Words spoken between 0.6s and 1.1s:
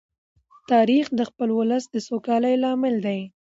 تاریخ